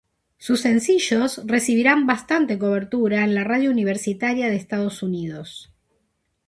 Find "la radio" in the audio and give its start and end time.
3.35-3.69